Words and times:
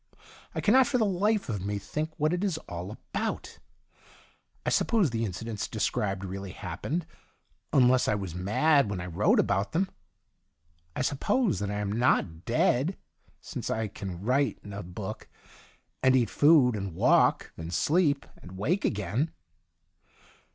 I 0.55 0.61
cannot 0.61 0.87
for 0.87 0.97
the 0.97 1.05
life 1.05 1.47
of 1.47 1.63
me 1.63 1.77
think 1.77 2.09
what 2.17 2.33
it 2.33 2.43
is 2.43 2.57
all 2.67 2.89
about. 2.89 3.59
I 4.65 4.71
suppose 4.71 5.11
the 5.11 5.23
incidents 5.25 5.67
described 5.67 6.25
really 6.25 6.53
happened, 6.53 7.05
unless 7.71 8.07
I 8.07 8.15
was 8.15 8.33
mad 8.33 8.89
when 8.89 8.99
I 8.99 9.05
wrote 9.05 9.39
about 9.39 9.73
them. 9.73 9.91
I 10.95 11.03
suppose 11.03 11.59
that 11.59 11.69
I 11.69 11.77
am 11.79 11.91
not 11.91 12.45
dead, 12.45 12.97
since 13.41 13.69
I 13.69 13.87
can 13.89 14.19
write 14.23 14.57
in 14.63 14.73
a 14.73 14.81
book, 14.81 15.29
and 16.01 16.15
eat 16.15 16.31
food, 16.31 16.75
and 16.75 16.95
walk, 16.95 17.51
and 17.55 17.71
sleep 17.71 18.25
and 18.41 18.57
wake 18.57 18.83
again. 18.83 19.29